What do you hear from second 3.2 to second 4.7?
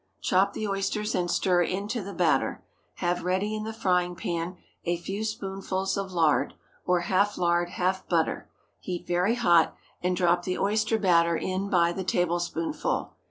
ready in the frying pan